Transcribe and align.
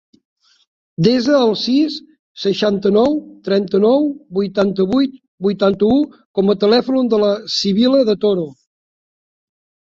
Desa 1.07 1.33
el 1.47 1.51
sis, 1.63 1.97
seixanta-nou, 2.43 3.13
trenta-nou, 3.47 4.07
vuitanta-vuit, 4.39 5.13
vuitanta-u 5.49 5.99
com 6.41 6.51
a 6.55 6.57
telèfon 6.65 7.13
de 7.13 7.21
la 7.27 7.31
Sibil·la 7.59 8.01
De 8.11 8.17
Toro. 8.27 8.49